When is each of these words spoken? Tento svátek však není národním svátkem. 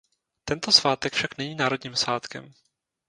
Tento 0.43 0.71
svátek 0.71 1.13
však 1.13 1.37
není 1.37 1.55
národním 1.55 1.95
svátkem. 1.95 2.53